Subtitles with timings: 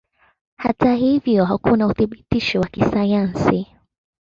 [0.57, 3.67] Hata hivyo hakuna uthibitisho wa kisayansi.